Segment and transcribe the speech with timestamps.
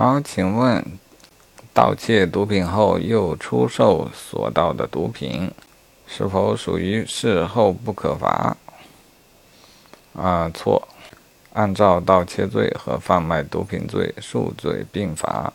[0.00, 0.84] 好请问
[1.74, 5.50] 盗窃毒品后又出售所盗的毒品
[6.06, 8.56] 是否属于事后不可罚？
[10.14, 10.86] 啊错。
[11.52, 15.52] 按照盗窃罪和贩卖毒品罪数罪并罚。